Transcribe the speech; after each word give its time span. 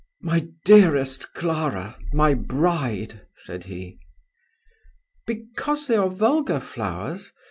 "My 0.23 0.47
dearest 0.65 1.31
Clara! 1.35 1.95
my 2.11 2.33
bride!" 2.33 3.21
said 3.37 3.65
he. 3.65 3.99
"Because 5.27 5.85
they 5.85 5.95
are 5.95 6.09
vulgar 6.09 6.59
flowers?" 6.59 7.31